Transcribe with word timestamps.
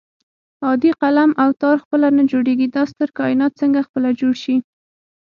عادي 0.65 0.89
قلم 1.01 1.31
او 1.43 1.49
تار 1.61 1.75
خپله 1.83 2.07
نه 2.17 2.23
جوړېږي 2.31 2.67
دا 2.75 2.83
ستر 2.91 3.09
کائنات 3.19 3.51
څنګه 3.61 3.79
خپله 3.87 4.09
جوړ 4.19 4.33
شي 4.43 4.55